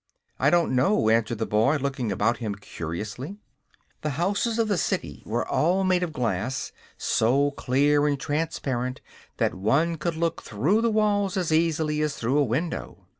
"I 0.39 0.49
don't 0.49 0.73
know," 0.75 1.11
answered 1.11 1.37
the 1.37 1.45
boy, 1.45 1.77
looking 1.77 2.11
around 2.11 2.37
him 2.37 2.55
curiously. 2.55 3.37
The 4.01 4.09
houses 4.17 4.57
of 4.57 4.67
the 4.67 4.75
city 4.79 5.21
were 5.27 5.47
all 5.47 5.83
made 5.83 6.01
of 6.01 6.11
glass, 6.11 6.71
so 6.97 7.51
clear 7.51 8.07
and 8.07 8.19
transparent 8.19 8.99
that 9.37 9.53
one 9.53 9.97
could 9.97 10.15
look 10.15 10.41
through 10.41 10.81
the 10.81 10.89
walls 10.89 11.37
as 11.37 11.51
easily 11.51 12.01
as 12.01 12.19
though 12.19 12.37
a 12.39 12.43
window. 12.43 13.05